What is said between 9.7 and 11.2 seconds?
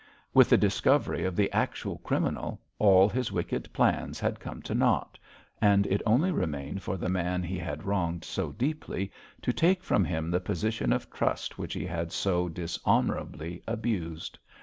from him the position of